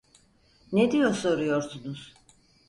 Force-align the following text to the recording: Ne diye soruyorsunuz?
Ne 0.71 0.91
diye 0.91 1.13
soruyorsunuz? 1.13 2.13